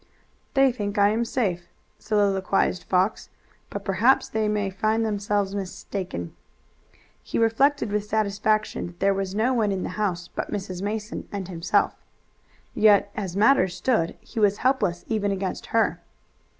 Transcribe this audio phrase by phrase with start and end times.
[0.55, 1.67] "They think I am safe,"
[1.99, 3.29] soliloquized Fox,
[3.69, 6.35] "but perhaps they may find themselves mistaken."
[7.21, 10.81] He reflected with satisfaction that there was no one in the house but Mrs.
[10.81, 11.93] Mason and himself.
[12.73, 16.01] Yet as matters stood he was helpless even against her.